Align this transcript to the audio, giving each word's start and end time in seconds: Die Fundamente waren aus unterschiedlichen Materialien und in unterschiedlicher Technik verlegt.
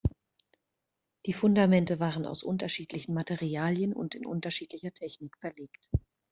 Die 1.27 1.33
Fundamente 1.33 1.99
waren 1.99 2.25
aus 2.25 2.41
unterschiedlichen 2.41 3.13
Materialien 3.13 3.93
und 3.93 4.15
in 4.15 4.25
unterschiedlicher 4.25 4.91
Technik 4.95 5.37
verlegt. 5.37 5.91